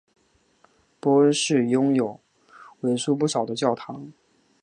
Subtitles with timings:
[0.99, 2.19] 波恩市拥有
[2.79, 4.11] 为数不少的教堂。